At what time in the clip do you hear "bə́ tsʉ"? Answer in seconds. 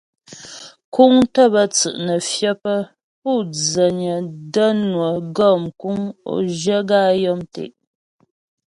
1.53-1.97